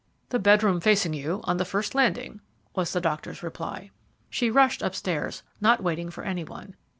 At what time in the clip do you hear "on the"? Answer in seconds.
1.43-1.63